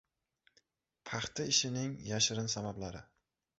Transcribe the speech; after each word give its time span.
"Paxta 1.09 1.45
ishi"ning 1.53 1.93
yashirin 2.09 2.53
sabablari 2.57 3.07